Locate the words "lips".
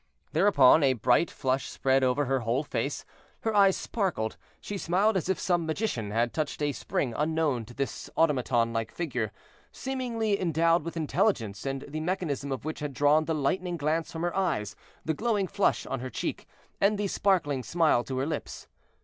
18.25-18.67